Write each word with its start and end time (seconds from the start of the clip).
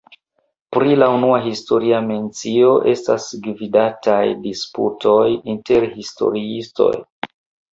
Pri 0.75 0.95
la 1.01 1.09
unua 1.17 1.35
historia 1.47 1.99
mencio 2.07 2.71
estas 2.93 3.27
gvidataj 3.49 4.23
disputoj 4.47 5.23
inter 5.55 5.87
historiistoj. 6.01 6.93